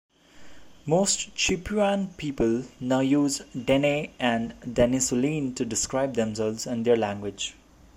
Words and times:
Most 0.87 1.35
Chipewyan 1.35 2.17
people 2.17 2.63
now 2.79 3.01
use 3.01 3.43
"Dene" 3.53 4.11
and 4.17 4.55
"Denesuline" 4.61 5.53
to 5.55 5.63
describe 5.63 6.15
themselves 6.15 6.65
and 6.65 6.83
their 6.83 6.97
language. 6.97 7.53